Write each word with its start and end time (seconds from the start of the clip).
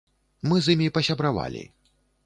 Мы 0.51 0.55
з 0.67 0.75
імі 0.75 0.89
пасябравалі. 0.97 1.63